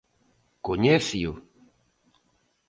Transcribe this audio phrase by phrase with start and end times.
[0.65, 1.31] ¿Coñéceo?